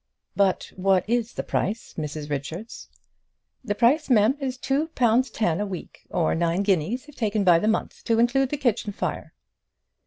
[0.35, 2.89] "But what is the price, Mrs Richards?"
[3.63, 7.59] "The price, mem, is two pound ten a week, or nine guineas if taken by
[7.59, 9.35] the month to include the kitchen fire."